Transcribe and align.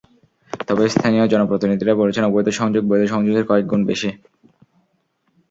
তবে 0.67 0.83
স্থানীয় 0.89 1.25
জনপ্রতিনিধিরা 1.27 1.93
বলছেন, 1.95 2.23
অবৈধ 2.25 2.47
সংযোগ 2.51 2.83
বৈধ 2.87 3.03
সংযোগের 3.05 3.45
কয়েক 3.45 3.65
গুণ 3.67 3.81
বেশি। 3.85 4.09